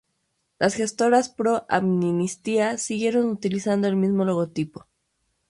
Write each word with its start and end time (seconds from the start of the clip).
Las 0.57 0.73
Gestoras 0.73 1.29
Pro 1.29 1.63
Amnistía 1.69 2.79
siguieron 2.79 3.27
utilizando 3.29 3.87
el 3.87 3.95
mismo 3.97 4.25
logotipo. 4.25 4.87